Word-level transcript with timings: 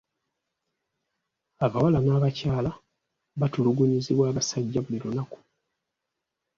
Abawala 1.65 1.99
n'abakyala 2.01 2.71
batulugunyizibwa 3.39 4.25
abasajja 4.31 4.79
buli 4.81 4.97
lunaku. 5.03 5.37